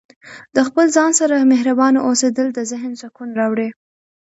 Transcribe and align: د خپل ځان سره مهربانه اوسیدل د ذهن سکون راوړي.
د 0.55 0.57
خپل 0.67 0.85
ځان 0.95 1.11
سره 1.19 1.47
مهربانه 1.51 1.99
اوسیدل 2.09 2.47
د 2.53 2.59
ذهن 2.71 2.91
سکون 3.01 3.29
راوړي. 3.39 3.69